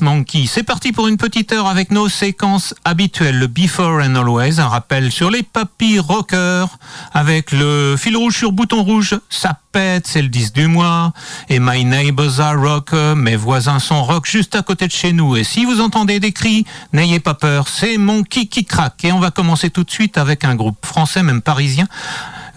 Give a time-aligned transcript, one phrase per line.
[0.00, 0.44] Monkey.
[0.46, 3.38] C'est parti pour une petite heure avec nos séquences habituelles.
[3.38, 6.78] Le Before and Always, un rappel sur les papilles rockers,
[7.12, 11.12] avec le fil rouge sur bouton rouge, ça pète, c'est le 10 du mois.
[11.48, 15.36] Et My Neighbors Are Rock, mes voisins sont rock juste à côté de chez nous.
[15.36, 19.04] Et si vous entendez des cris, n'ayez pas peur, c'est Monkey qui craque.
[19.04, 21.86] Et on va commencer tout de suite avec un groupe français, même parisien,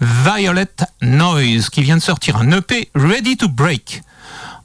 [0.00, 0.66] Violet
[1.00, 4.02] Noise, qui vient de sortir un EP Ready to Break.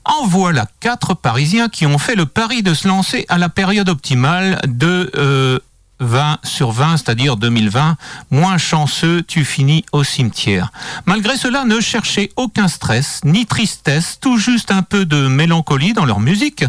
[0.08, 3.90] En voilà quatre Parisiens qui ont fait le pari de se lancer à la période
[3.90, 5.60] optimale de euh,
[6.00, 7.96] 20 sur 20, c'est-à-dire 2020,
[8.32, 10.72] moins chanceux, tu finis au cimetière.
[11.06, 16.06] Malgré cela, ne cherchez aucun stress, ni tristesse, tout juste un peu de mélancolie dans
[16.06, 16.66] leur musique.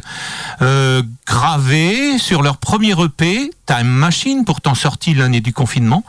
[0.62, 6.02] Euh, gravé sur leur premier EP, Time Machine, pourtant sorti l'année du confinement.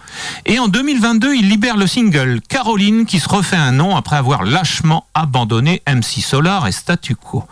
[0.46, 4.44] Et en 2022, ils libèrent le single Caroline, qui se refait un nom après avoir
[4.44, 7.44] lâchement abandonné MC Solar et Statu Quo.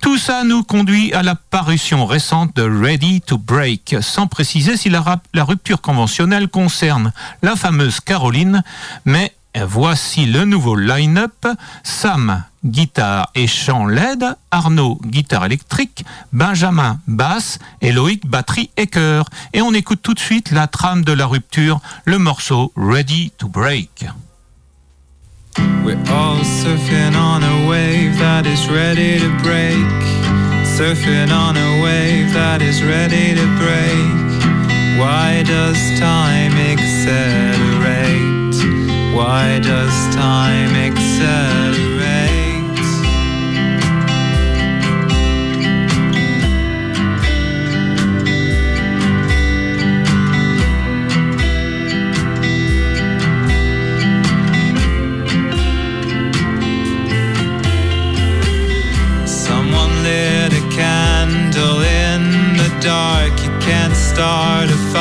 [0.00, 4.88] Tout ça nous conduit à la parution récente de Ready to Break, sans préciser si
[4.88, 5.01] la
[5.34, 8.62] la, rupture conventionnelle concerne la fameuse Caroline,
[9.04, 9.34] mais
[9.66, 11.46] voici le nouveau line-up.
[11.82, 19.26] Sam, guitare et chant LED, Arnaud, guitare électrique, Benjamin, basse et Loïc, batterie et chœur.
[19.52, 23.48] Et on écoute tout de suite la trame de la rupture, le morceau Ready to
[23.48, 24.06] Break.
[35.02, 38.54] Why does time accelerate?
[39.12, 41.82] Why does time accelerate?
[59.26, 64.91] Someone lit a candle in the dark You can't start a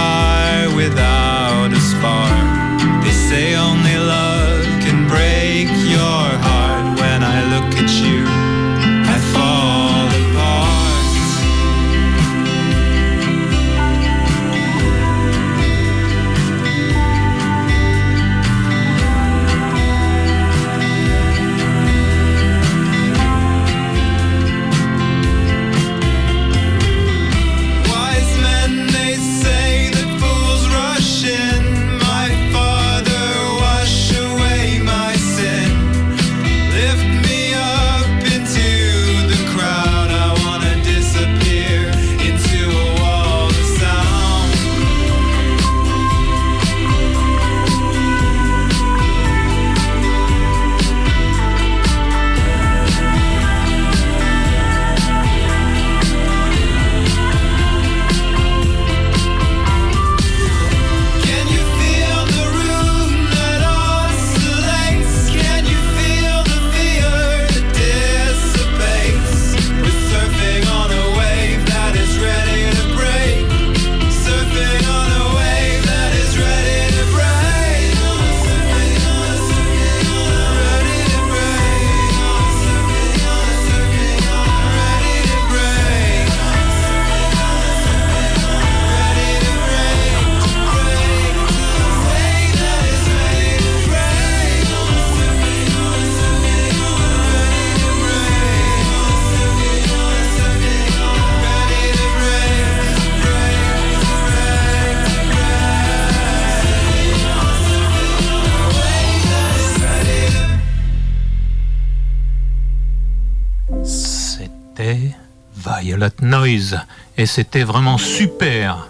[117.22, 118.88] et c'était vraiment super.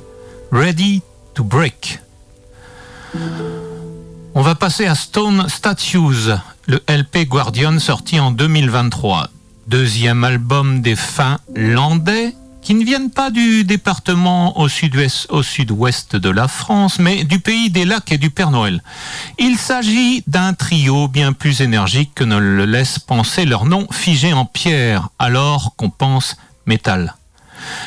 [0.53, 1.01] Ready
[1.33, 1.99] to break.
[4.33, 6.31] On va passer à Stone Statues,
[6.65, 9.27] le LP Guardian sorti en 2023.
[9.67, 16.47] Deuxième album des Finlandais qui ne viennent pas du département au sud-ouest sud-ouest de la
[16.47, 18.81] France, mais du pays des lacs et du Père Noël.
[19.39, 24.31] Il s'agit d'un trio bien plus énergique que ne le laisse penser leur nom figé
[24.31, 27.15] en pierre, alors qu'on pense métal.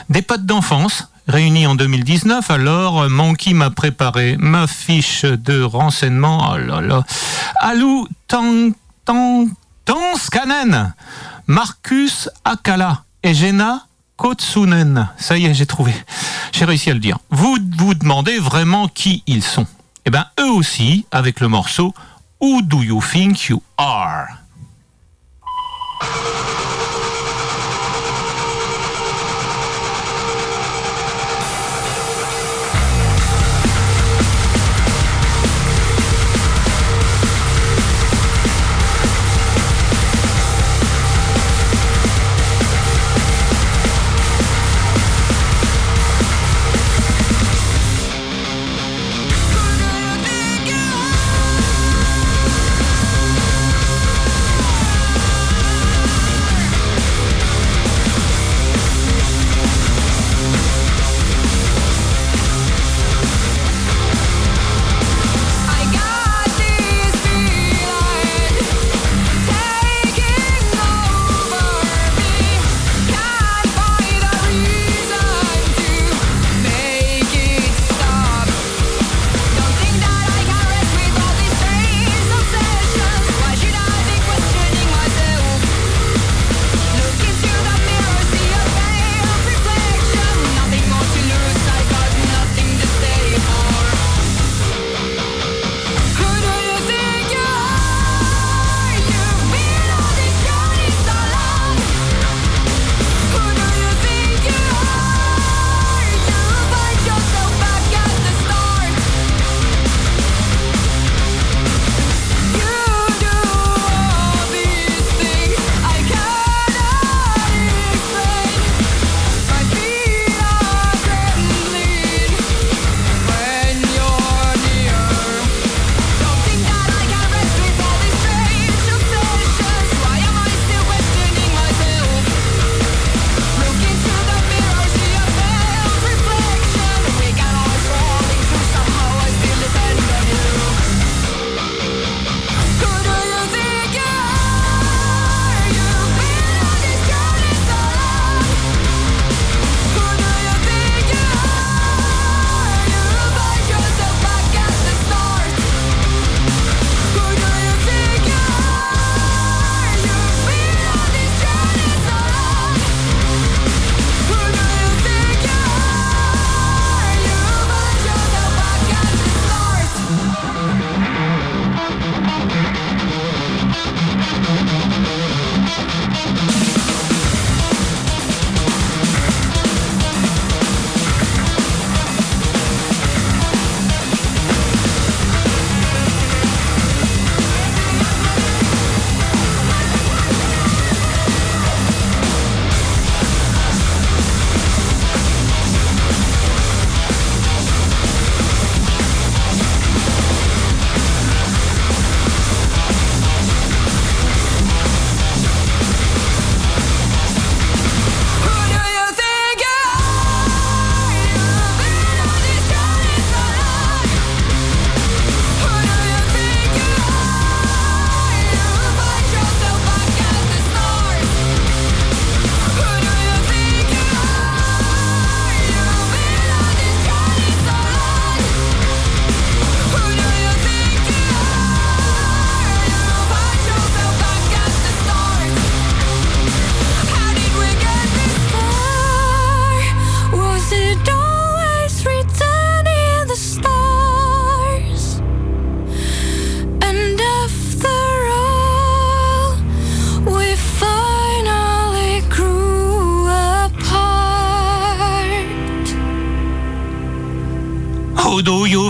[0.09, 6.53] Des potes d'enfance, réunis en 2019, alors Monkey m'a préparé ma fiche de renseignement.
[6.53, 7.05] Oh là là.
[7.61, 8.07] Alou
[9.85, 10.95] Tanskanen,
[11.47, 13.87] Marcus Akala et Jenna
[14.17, 15.09] Kotsunen.
[15.17, 15.93] Ça y est, j'ai trouvé.
[16.53, 17.19] J'ai réussi à le dire.
[17.31, 19.67] Vous vous demandez vraiment qui ils sont.
[20.07, 21.95] Eh bien, eux aussi, avec le morceau
[22.41, 24.27] Who Do You Think You Are?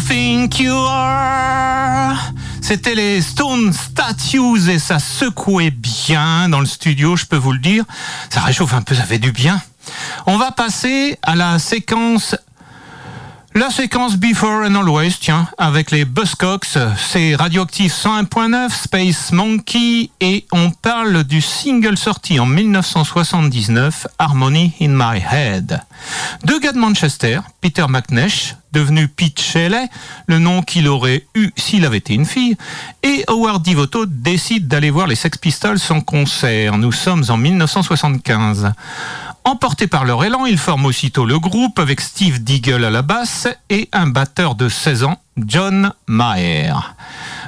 [0.00, 2.16] Think you are
[2.60, 7.58] C'était les Stone Statues et ça secouait bien dans le studio, je peux vous le
[7.58, 7.84] dire.
[8.30, 9.60] Ça réchauffe un peu, ça fait du bien.
[10.26, 12.36] On va passer à la séquence
[13.56, 20.44] la séquence Before and Always, tiens, avec les Buzzcocks, c'est Radioactive 101.9, Space Monkey, et
[20.50, 25.80] on parle du single sorti en 1979, Harmony in My Head.
[26.42, 29.88] Deux gars de Manchester, Peter McNeish, devenu Pete Shelley,
[30.26, 32.56] le nom qu'il aurait eu s'il avait été une fille,
[33.02, 36.76] et Howard Devoto décide d'aller voir les Sex Pistols en concert.
[36.76, 38.72] Nous sommes en 1975.
[39.44, 43.46] Emportés par leur élan, ils forment aussitôt le groupe avec Steve Deagle à la basse
[43.70, 46.94] et un batteur de 16 ans, John Maher.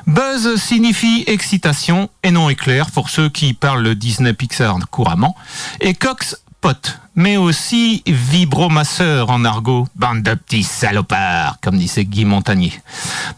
[0.06, 5.35] Buzz signifie excitation et non éclair pour ceux qui parlent le Disney Pixar couramment.
[5.80, 6.37] Et Cox
[7.17, 12.75] mais aussi vibromasseur en argot, bande de petits salopards, comme disait Guy Montagnier.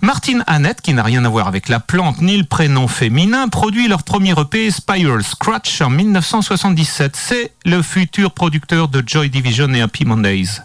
[0.03, 3.87] Martine Annette, qui n'a rien à voir avec la plante ni le prénom féminin, produit
[3.87, 7.15] leur premier EP Spiral Scratch en 1977.
[7.17, 10.61] C'est le futur producteur de Joy Division et Happy Mondays.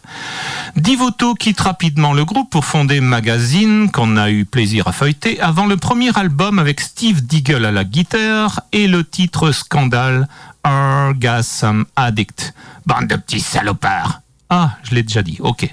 [0.75, 5.67] Divoto quitte rapidement le groupe pour fonder Magazine, qu'on a eu plaisir à feuilleter, avant
[5.67, 10.27] le premier album avec Steve Deagle à la guitare et le titre Scandale
[10.63, 12.53] Orgasm Addict.
[12.85, 14.21] Bande de petits salopards.
[14.49, 15.67] Ah, je l'ai déjà dit, ok.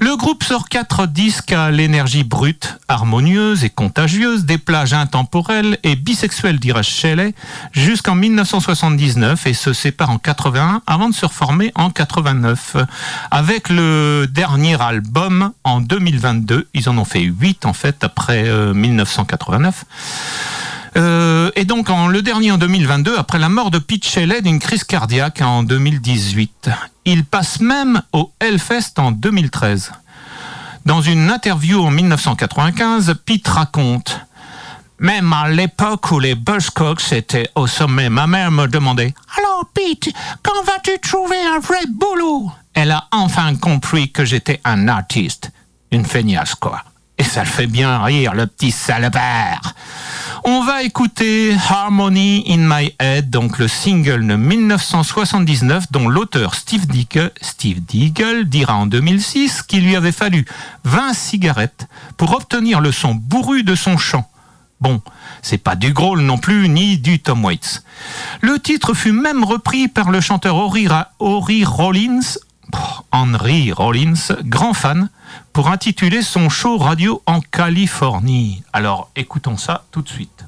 [0.00, 5.94] Le groupe sort quatre disques à l'énergie brute, harmonieuse et contagieuse, des plages intemporelles et
[5.94, 7.34] bisexuelles, dirait Shelley,
[7.72, 12.76] jusqu'en 1979 et se sépare en 81 avant de se reformer en 89.
[13.30, 19.84] Avec le dernier album en 2022, ils en ont fait huit en fait après 1989.
[20.96, 24.58] Euh, et donc en, le dernier en 2022, après la mort de Pete Shelley d'une
[24.58, 26.70] crise cardiaque en 2018.
[27.04, 29.92] Il passe même au Hellfest en 2013.
[30.86, 34.20] Dans une interview en 1995, Pete raconte
[35.00, 40.10] même à l'époque où les Buzzcocks étaient au sommet, ma mère me demandait Alors Pete,
[40.42, 42.50] quand vas-tu trouver un vrai boulot?
[42.74, 45.50] Elle a enfin compris que j'étais un artiste.
[45.90, 46.82] Une feignasse, quoi.
[47.16, 49.74] Et ça le fait bien rire, le petit salopard.
[50.44, 56.86] On va écouter Harmony in My Head, donc le single de 1979 dont l'auteur Steve
[56.86, 60.44] Deagle, Steve dira en 2006 qu'il lui avait fallu
[60.84, 64.28] 20 cigarettes pour obtenir le son bourru de son chant.
[64.80, 65.00] Bon,
[65.40, 67.82] c'est pas du Grohl non plus, ni du Tom Waits.
[68.42, 72.38] Le titre fut même repris par le chanteur Henry Rollins,
[73.12, 75.08] Henry Rollins, grand fan,
[75.52, 78.62] pour intituler son show radio en Californie.
[78.72, 80.44] Alors écoutons ça tout de suite.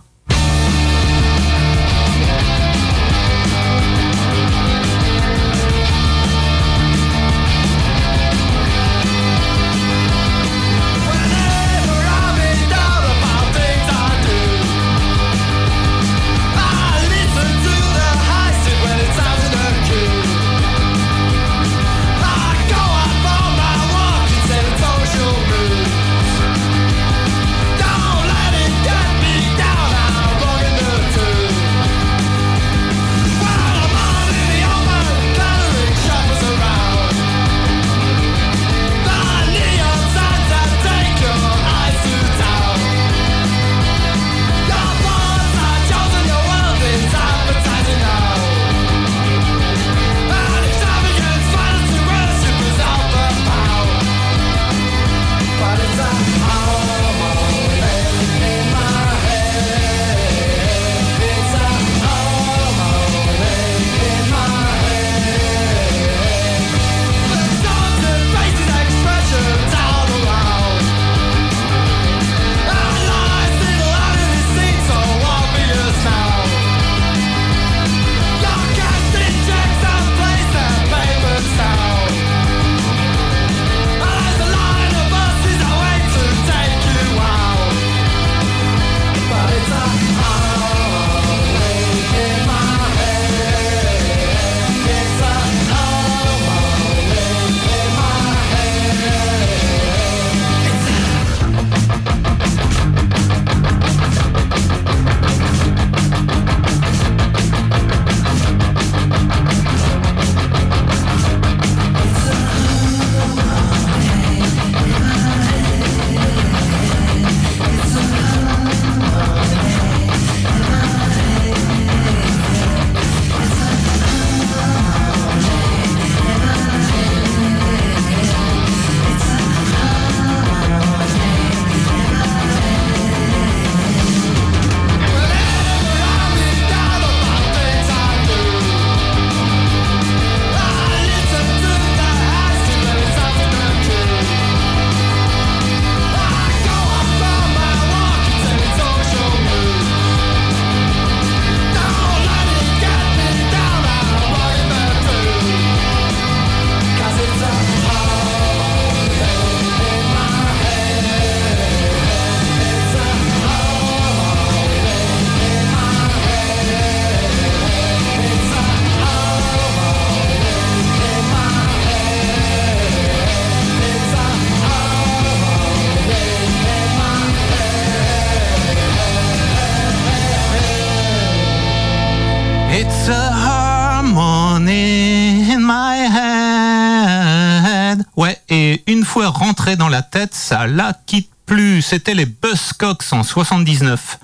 [189.28, 191.80] Rentré dans la tête, ça la quitte plus.
[191.82, 194.18] C'était les Buzzcocks en 79.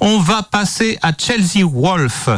[0.00, 2.28] On va passer à Chelsea Wolf.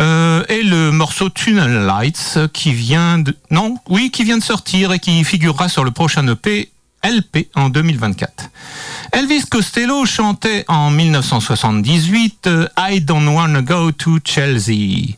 [0.00, 4.98] Euh, et le morceau Tunnel Lights qui vient non oui qui vient de sortir et
[4.98, 6.72] qui figurera sur le prochain EP
[7.04, 8.50] LP en 2024.
[9.12, 15.14] Elvis Costello chantait en 1978 euh, I don't wanna go to Chelsea.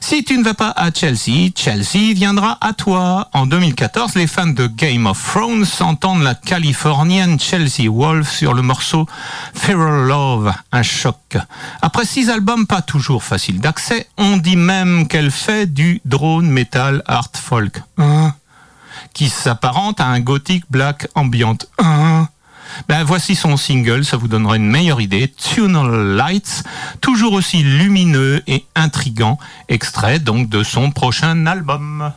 [0.00, 3.28] Si tu ne vas pas à Chelsea, Chelsea viendra à toi.
[3.32, 8.62] En 2014, les fans de Game of Thrones entendent la californienne Chelsea Wolf sur le
[8.62, 9.06] morceau
[9.54, 11.36] Feral Love, un choc.
[11.82, 17.02] Après six albums pas toujours faciles d'accès, on dit même qu'elle fait du drone metal
[17.06, 17.82] art folk.
[17.98, 18.34] Hein?
[19.14, 21.58] Qui s'apparente à un gothic black ambient.
[21.78, 22.28] Hein
[22.88, 25.28] ben, voici son single, ça vous donnera une meilleure idée.
[25.28, 26.62] Tunnel Lights,
[27.00, 29.38] toujours aussi lumineux et intrigant,
[29.68, 32.12] extrait donc de son prochain album.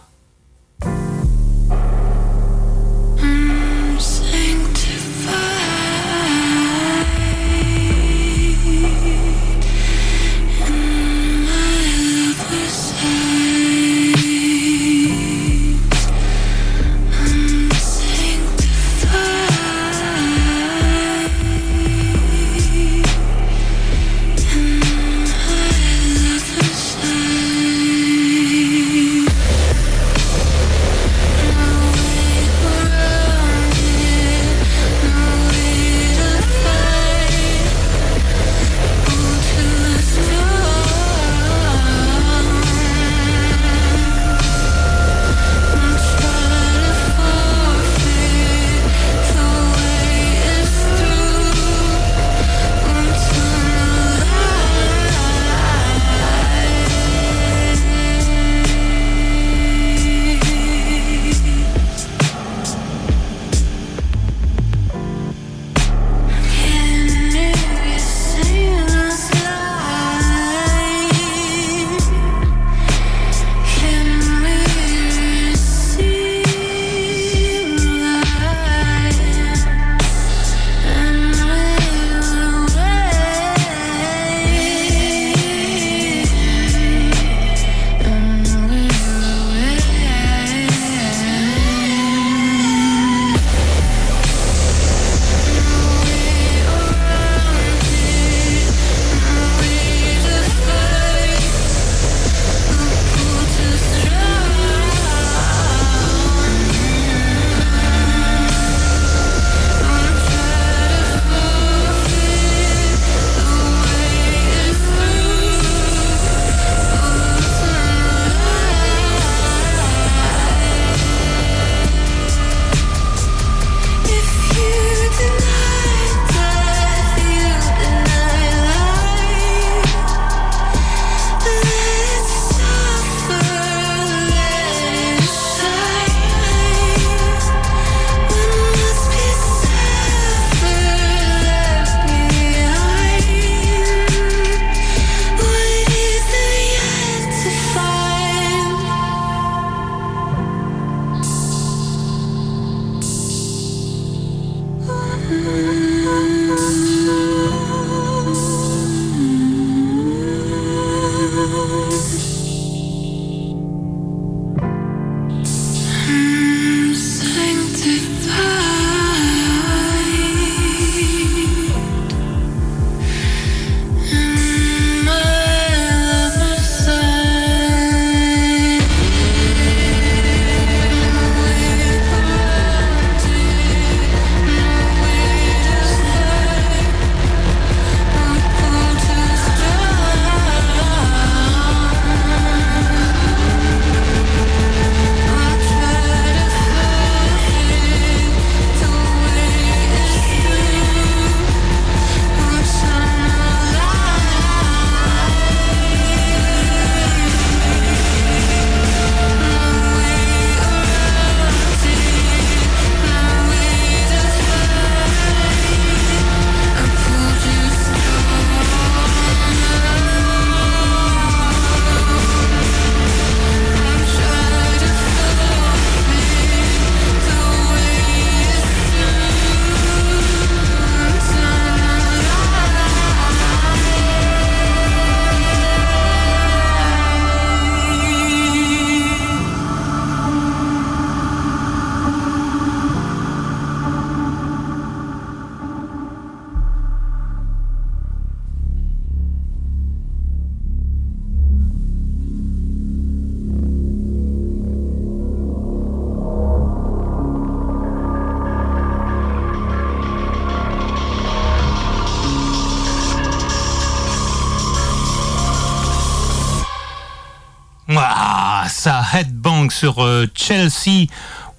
[269.83, 271.07] Euh, Chelsea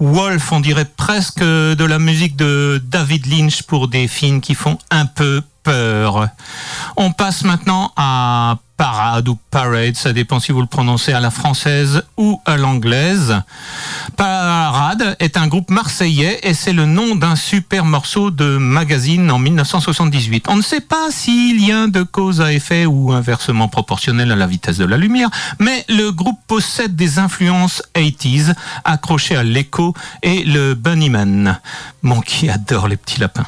[0.00, 4.78] Wolf, on dirait presque de la musique de David Lynch pour des films qui font
[4.90, 11.12] un peu On passe maintenant à Parade ou Parade, ça dépend si vous le prononcez
[11.12, 13.40] à la française ou à l'anglaise.
[14.16, 19.38] Parade est un groupe marseillais et c'est le nom d'un super morceau de magazine en
[19.38, 20.46] 1978.
[20.48, 24.36] On ne sait pas s'il y a de cause à effet ou inversement proportionnel à
[24.36, 29.94] la vitesse de la lumière, mais le groupe possède des influences 80s accrochées à l'écho
[30.24, 31.60] et le Bunnyman.
[32.02, 33.46] Mon qui adore les petits lapins.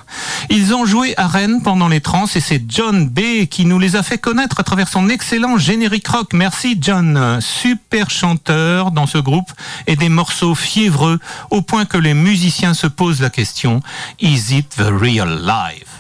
[0.51, 2.01] Ils ont joué à Rennes pendant les
[2.37, 6.07] et c'est John B qui nous les a fait connaître à travers son excellent générique
[6.07, 6.33] rock.
[6.35, 7.41] Merci John.
[7.41, 9.51] Super chanteur dans ce groupe
[9.89, 11.19] et des morceaux fiévreux
[11.51, 13.83] au point que les musiciens se posent la question
[14.21, 15.96] Is it the real life?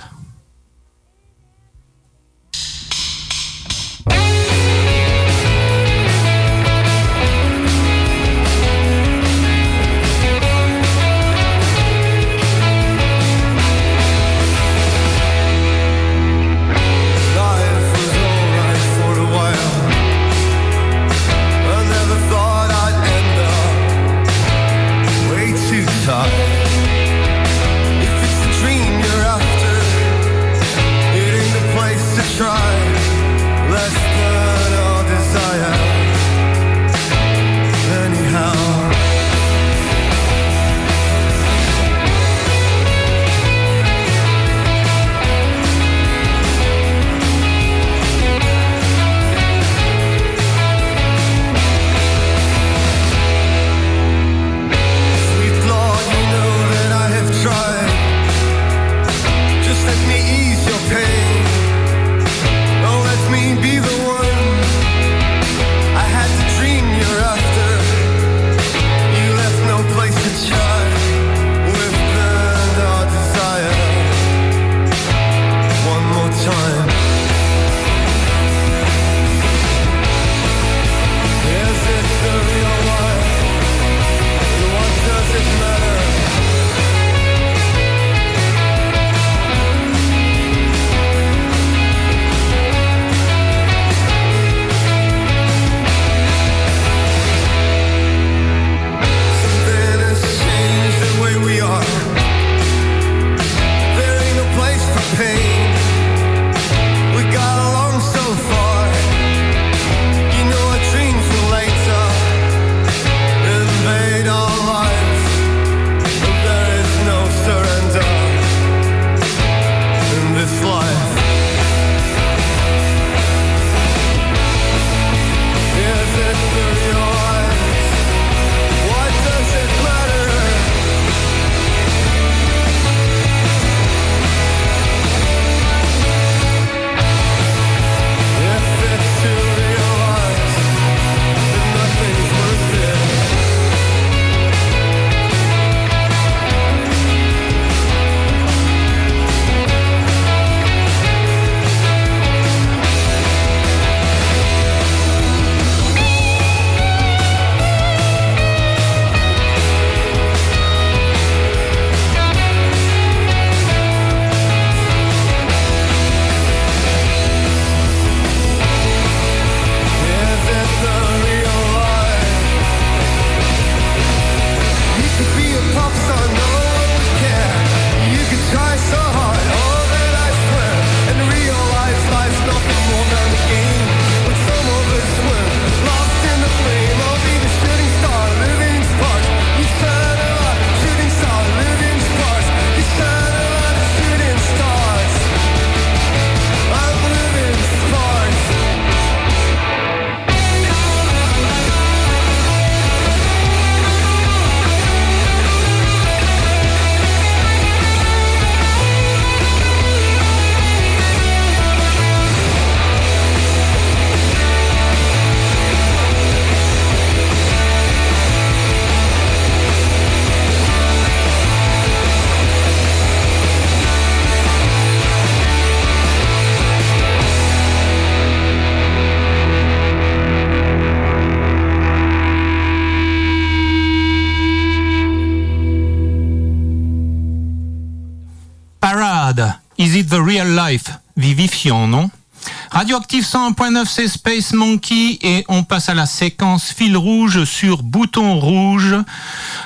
[243.26, 248.94] 101.9, c'est Space Monkey et on passe à la séquence fil rouge sur bouton rouge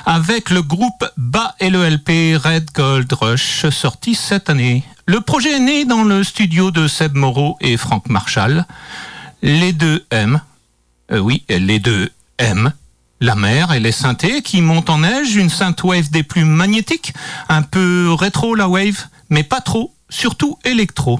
[0.07, 4.83] avec le groupe BA et le LP Red Gold Rush sorti cette année.
[5.05, 8.65] Le projet est né dans le studio de Seb Moreau et Franck Marshall.
[9.43, 10.41] Les deux M,
[11.11, 12.73] euh, oui, les deux M,
[13.19, 17.13] la mer et les synthés qui montent en neige, une synthwave des plus magnétiques,
[17.47, 21.19] un peu rétro la wave, mais pas trop surtout électro.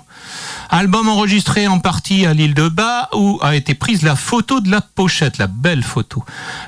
[0.70, 4.70] Album enregistré en partie à l'île de Bas où a été prise la photo de
[4.70, 6.24] la pochette, la belle photo.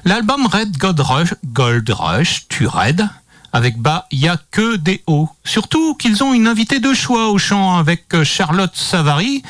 [0.06, 3.08] L'album Red Gold Rush, Gold Rush, tu Red,
[3.54, 5.30] avec bas, il y a que des hauts.
[5.46, 9.44] Surtout qu'ils ont une invitée de choix au chant avec euh, Charlotte Savary.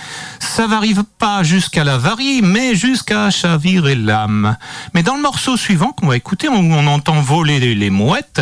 [0.60, 4.58] N'arrive pas jusqu'à la varie, mais jusqu'à chavirer l'âme.
[4.94, 8.42] Mais dans le morceau suivant qu'on va écouter, où on entend voler les mouettes,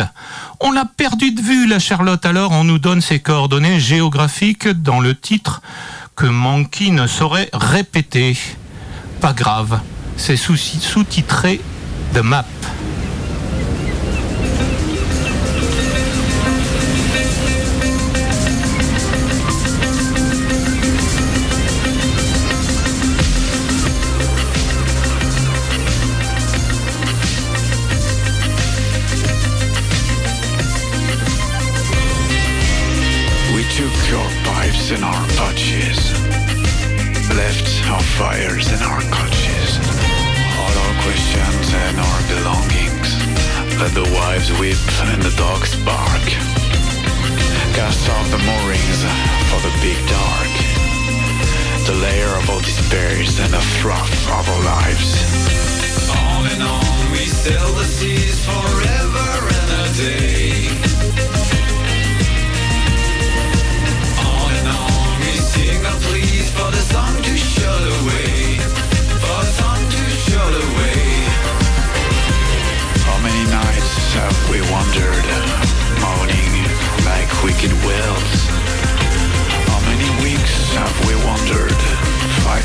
[0.60, 2.24] on l'a perdu de vue, la Charlotte.
[2.26, 5.62] Alors on nous donne ses coordonnées géographiques dans le titre
[6.16, 8.36] que Monkey ne saurait répéter.
[9.20, 9.80] Pas grave,
[10.16, 11.60] c'est sous-titré
[12.14, 12.44] de map.
[52.92, 55.24] Despairs and the froth of our lives.
[56.10, 58.91] On and on we sail the seas forever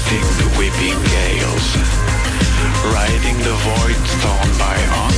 [0.10, 1.76] the whipping gales,
[2.94, 5.17] riding the void torn by hunger,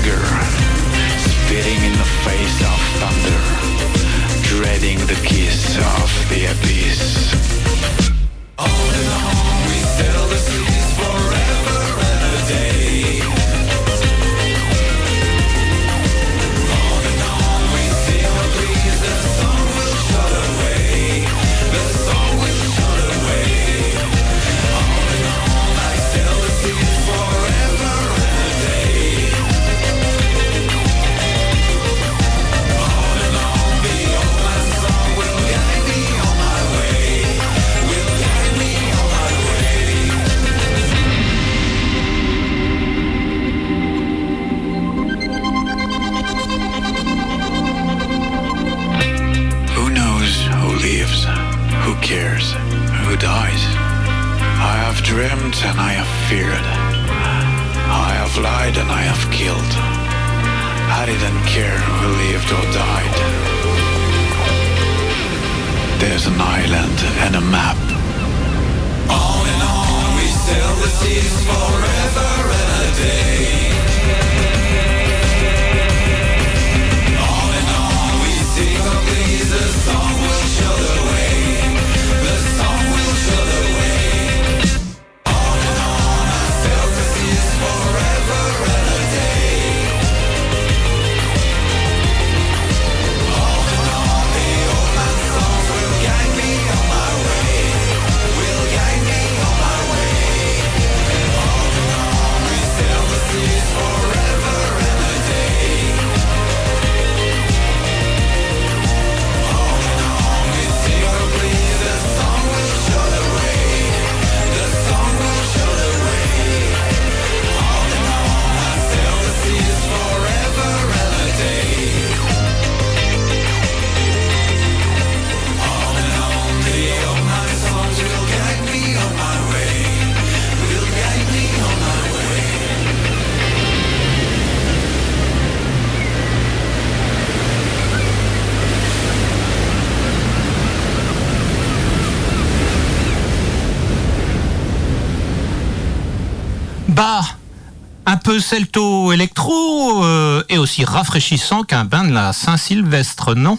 [148.30, 153.58] peu celto électro euh, et aussi rafraîchissant qu'un bain de la Saint-Sylvestre, non?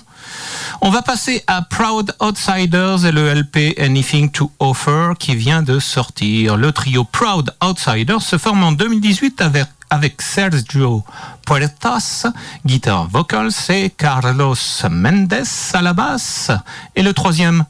[0.80, 5.80] On va passer à Proud Outsiders et le LP Anything to Offer qui vient de
[5.80, 6.56] sortir.
[6.56, 11.02] Le trio Proud Outsiders se forme en 2018 avec avec Sergio
[11.44, 12.26] Puertas,
[12.64, 14.54] guitare vocals, et Carlos
[14.88, 16.52] Mendes à la basse.
[16.94, 17.64] Et le troisième,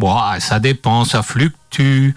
[0.00, 2.14] Bon, ça dépend, ça fluctue.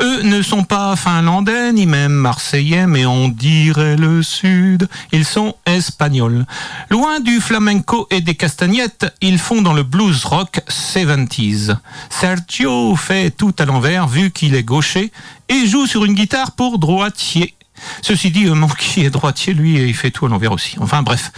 [0.00, 4.88] Eux ne sont pas finlandais ni même marseillais, mais on dirait le sud.
[5.12, 6.44] Ils sont espagnols.
[6.90, 11.76] Loin du flamenco et des castagnettes, ils font dans le blues rock 70s.
[12.08, 15.12] Sergio fait tout à l'envers vu qu'il est gaucher
[15.48, 17.54] et joue sur une guitare pour droitier.
[18.02, 20.74] Ceci dit, mon qui est droitier, lui, il fait tout à l'envers aussi.
[20.80, 21.30] Enfin bref.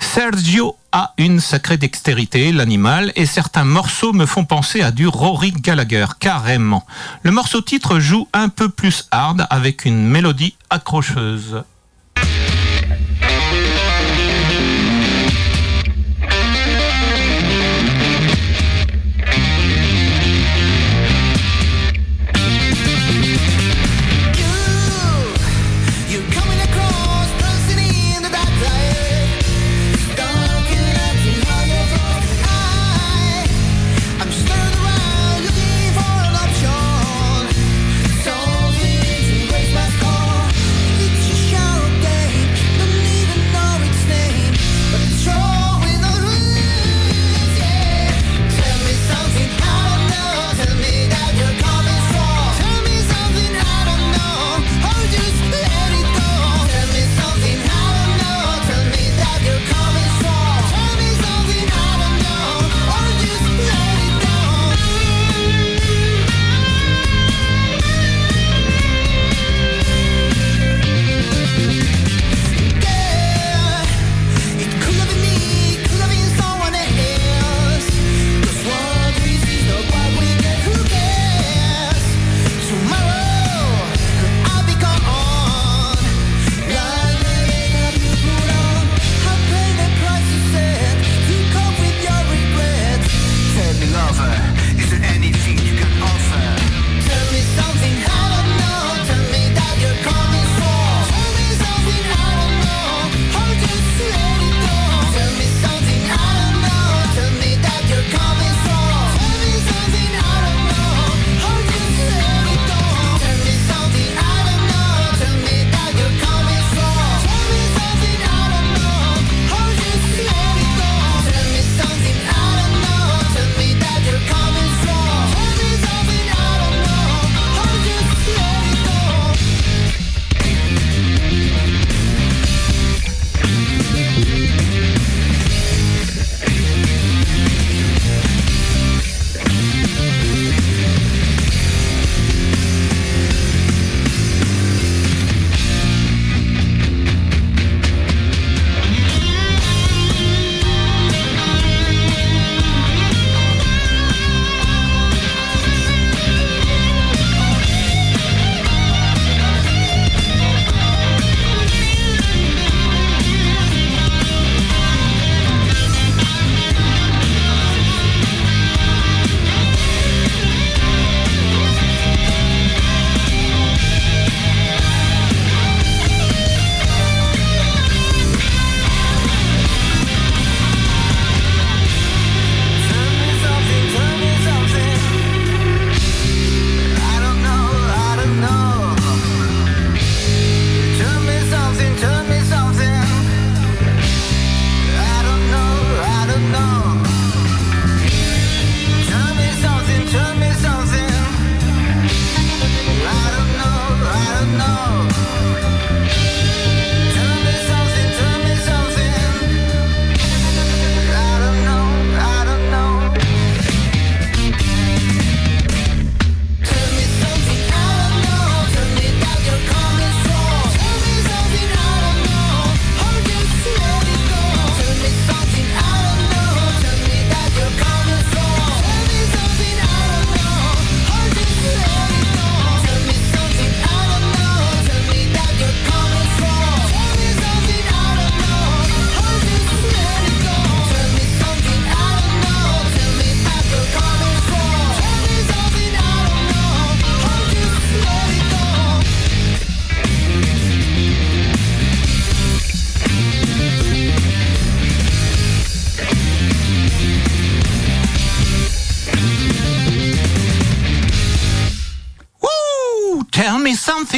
[0.00, 5.50] Sergio a une sacrée dextérité, l'animal, et certains morceaux me font penser à du Rory
[5.50, 6.86] Gallagher, carrément.
[7.22, 11.64] Le morceau titre joue un peu plus hard avec une mélodie accrocheuse.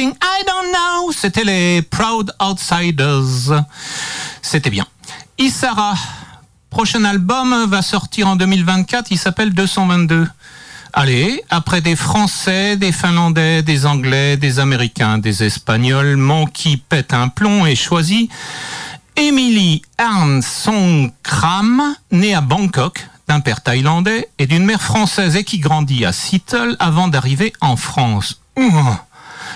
[0.07, 1.11] I don't know.
[1.11, 3.65] C'était les Proud Outsiders.
[4.41, 4.85] C'était bien.
[5.37, 5.95] Isara,
[6.69, 9.11] prochain album va sortir en 2024.
[9.11, 10.27] Il s'appelle 222.
[10.93, 17.13] Allez, après des Français, des Finlandais, des Anglais, des Américains, des Espagnols, mon qui pète
[17.13, 18.31] un plomb et choisit
[19.15, 25.59] Emily Arnsong Kram, née à Bangkok, d'un père thaïlandais et d'une mère française et qui
[25.59, 28.39] grandit à Seattle avant d'arriver en France.
[28.57, 28.71] Ouh.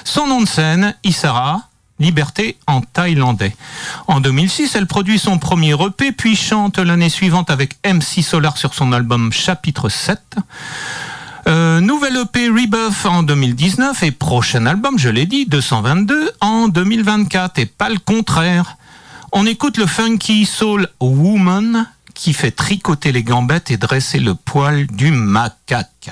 [0.03, 3.55] Son nom de scène, Isara, Liberté en thaïlandais.
[4.07, 8.73] En 2006, elle produit son premier EP, puis chante l'année suivante avec MC Solar sur
[8.73, 10.19] son album Chapitre 7.
[11.47, 17.59] Euh, nouvelle EP Rebirth en 2019 et prochain album, je l'ai dit, 222 en 2024
[17.59, 18.77] et pas le contraire.
[19.31, 24.87] On écoute le funky soul woman qui fait tricoter les gambettes et dresser le poil
[24.87, 26.11] du macaque.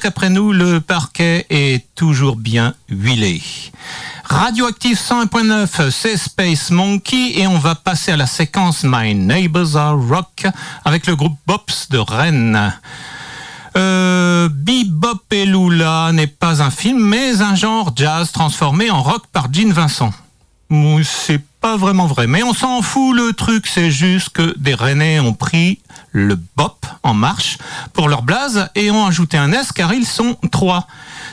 [0.00, 3.42] Qu'après nous, le parquet est toujours bien huilé.
[4.24, 9.96] Radioactive 101.9, c'est Space Monkey et on va passer à la séquence My Neighbors Are
[9.96, 10.46] Rock
[10.84, 12.72] avec le groupe Bops de Rennes.
[13.76, 19.24] Euh, Bebop et Lula n'est pas un film, mais un genre jazz transformé en rock
[19.32, 20.12] par Gene Vincent.
[21.04, 23.14] C'est pas vraiment vrai, mais on s'en fout.
[23.14, 25.80] Le truc, c'est juste que des Rennais ont pris
[26.12, 27.58] le bop en marche
[27.92, 30.86] pour leur blase et ont ajouté un S car ils sont trois.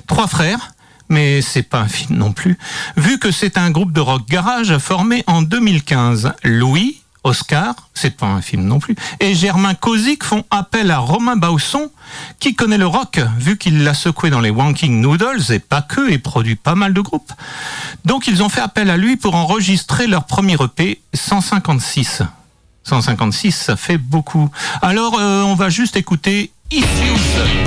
[0.08, 0.74] Trois frères.
[1.10, 2.58] Mais c'est pas un film non plus,
[2.98, 6.34] vu que c'est un groupe de rock garage formé en 2015.
[6.44, 11.36] Louis, Oscar, c'est pas un film non plus, et Germain Kozik font appel à Romain
[11.36, 11.92] Bausson,
[12.40, 16.10] qui connaît le rock, vu qu'il l'a secoué dans les Wanking Noodles, et pas que,
[16.10, 17.32] et produit pas mal de groupes.
[18.06, 22.24] Donc ils ont fait appel à lui pour enregistrer leur premier EP 156.
[22.88, 24.50] 156, ça fait beaucoup.
[24.82, 27.67] Alors euh, on va juste écouter Issues.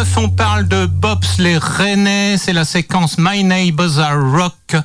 [0.00, 2.36] 106.9, on parle de Bobs les Rennais.
[2.38, 4.76] C'est la séquence My Neighbors Are Rock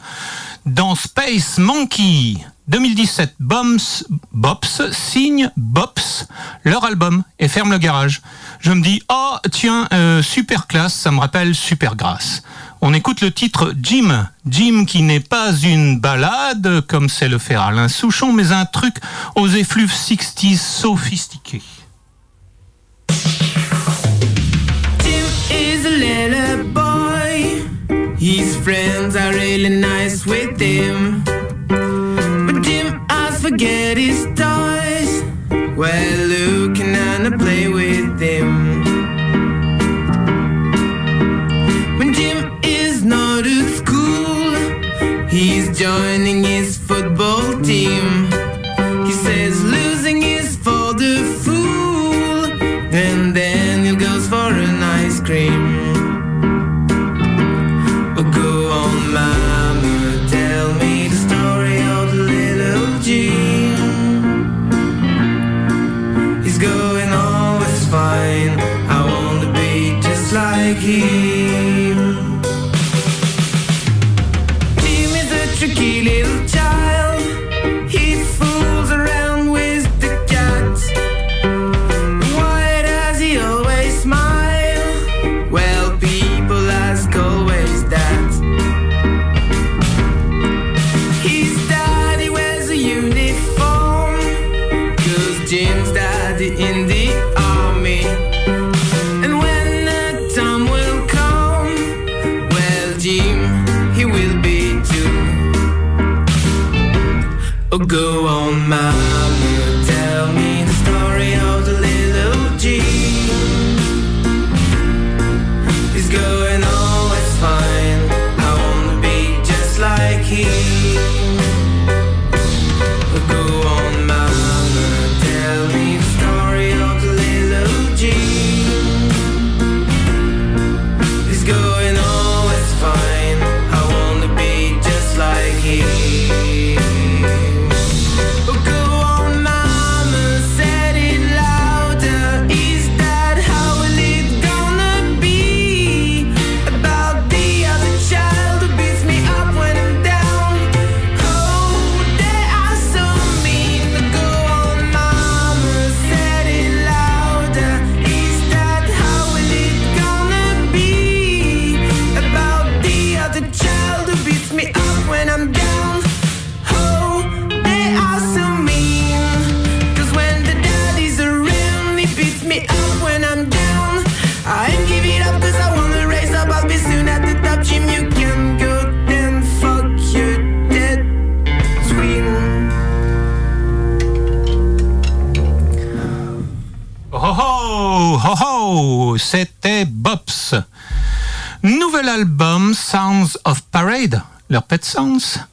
[0.66, 2.38] dans Space Monkey.
[2.68, 4.04] 2017, Bombs,
[4.34, 6.28] Bops signe Bops
[6.64, 8.22] leur album et ferme le garage.
[8.60, 12.42] Je me dis, oh tiens, euh, super classe, ça me rappelle super grâce.
[12.82, 14.28] On écoute le titre Jim.
[14.50, 18.96] Jim qui n'est pas une balade, comme sait le faire Alain Souchon, mais un truc
[19.36, 21.62] aux effluves 60s sophistiqués.
[25.56, 28.16] Is a little boy.
[28.18, 31.24] His friends are really nice with him.
[31.68, 35.24] But Jim has forget his toys.
[35.78, 36.25] Well,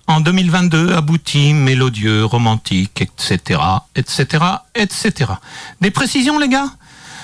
[0.06, 3.60] en 2022, abouti, mélodieux, romantique, etc.,
[3.96, 5.32] etc., etc.
[5.80, 6.70] Des précisions, les gars?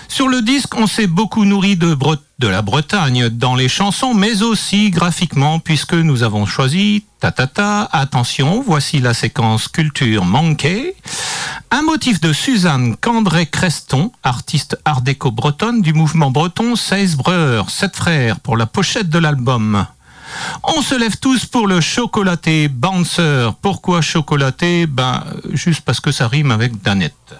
[0.08, 1.94] Sur le disque, on s'est beaucoup nourri de,
[2.40, 7.82] la Bretagne dans les chansons, mais aussi graphiquement, puisque nous avons choisi, ta ta ta,
[7.92, 10.94] attention, voici la séquence culture Monkey,
[11.70, 17.94] un motif de Suzanne Candré-Creston, artiste art déco bretonne du mouvement breton Seize Breur, sept
[17.94, 19.86] frères, pour la pochette de l'album.
[20.62, 23.50] On se lève tous pour le chocolaté Bouncer.
[23.62, 24.86] Pourquoi chocolaté?
[24.86, 27.34] Ben, juste parce que ça rime avec Danette.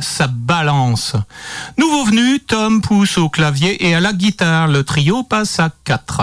[0.00, 1.14] Ça balance.
[1.76, 4.68] Nouveau venu, Tom pousse au clavier et à la guitare.
[4.68, 6.22] Le trio passe à 4.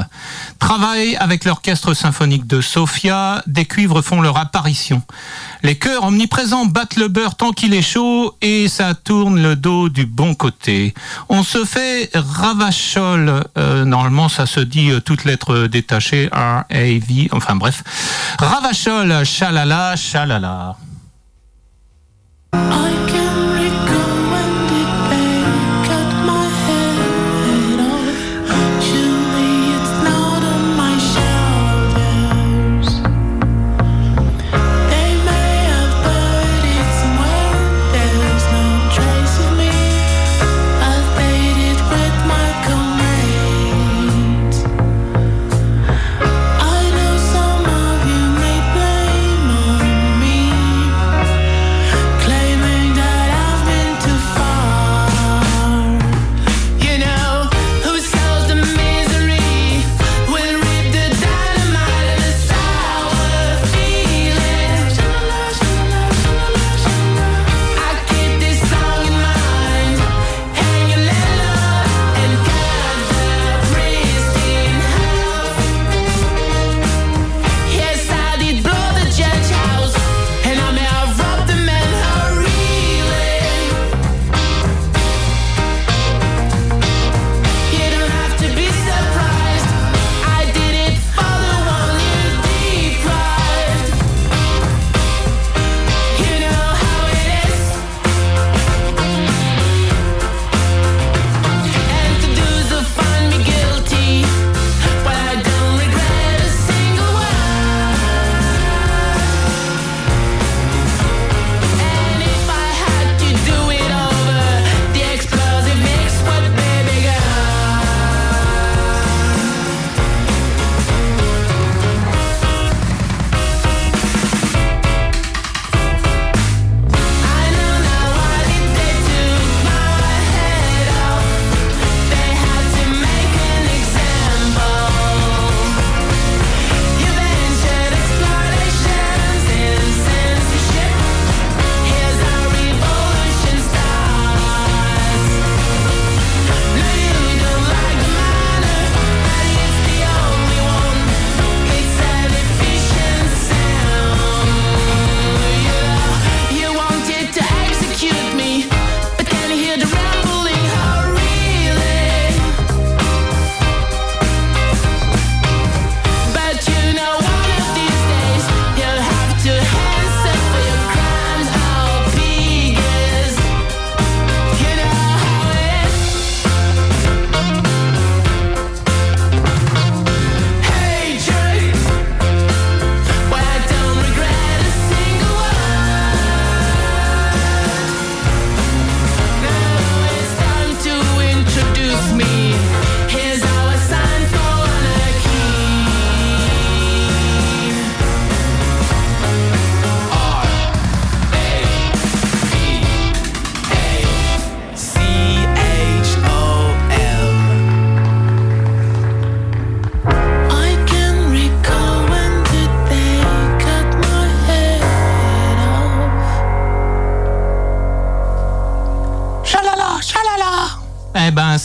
[0.59, 5.01] Travail avec l'orchestre symphonique de Sofia, des cuivres font leur apparition.
[5.63, 9.89] Les chœurs omniprésents battent le beurre tant qu'il est chaud et ça tourne le dos
[9.89, 10.93] du bon côté.
[11.29, 17.55] On se fait ravachol, euh, normalement ça se dit euh, toutes lettres détachées, R-A-V, enfin
[17.55, 17.83] bref.
[18.39, 20.77] Ravachol, chalala, chalala.
[22.55, 23.24] I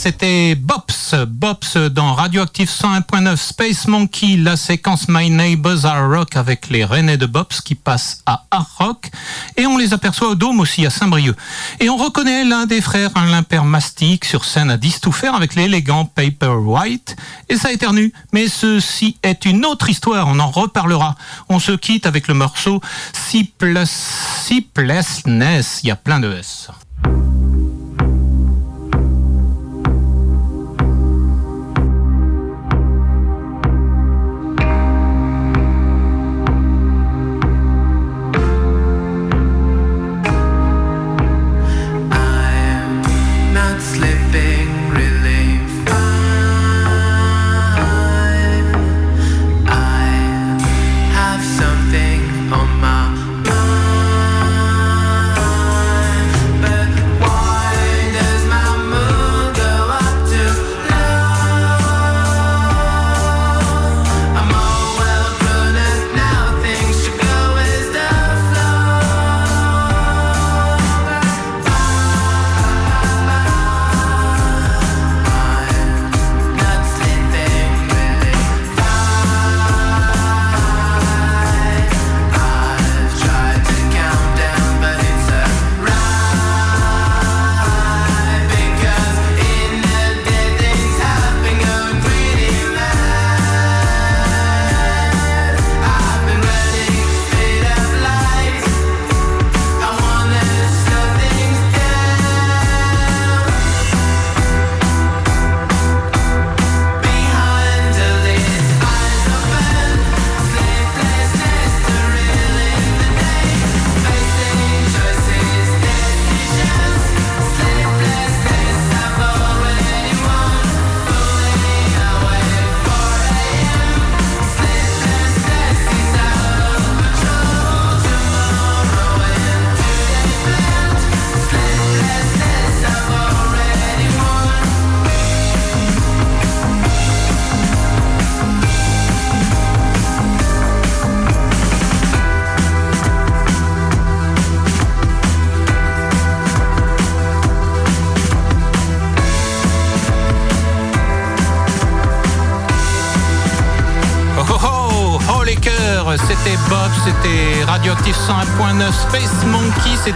[0.01, 6.71] c'était Bops, Bops dans Radioactive 101.9 Space Monkey, la séquence My Neighbors Are Rock avec
[6.71, 9.11] les Rennais de Bops qui passent à Art Rock
[9.57, 11.35] et on les aperçoit au Dôme aussi à Saint-Brieuc.
[11.79, 15.35] Et on reconnaît l'un des frères, un limpère mastic sur scène à 10 tout faire
[15.35, 17.15] avec l'élégant Paper White
[17.47, 18.11] et ça éternue.
[18.33, 21.15] Mais ceci est une autre histoire, on en reparlera.
[21.47, 22.81] On se quitte avec le morceau
[23.13, 26.71] Sleeplessness, il y a plein de S.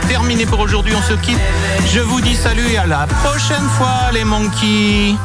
[0.08, 1.40] Terminé pour aujourd'hui, on se quitte.
[1.88, 5.16] Je vous dis salut et à la prochaine fois les monkeys.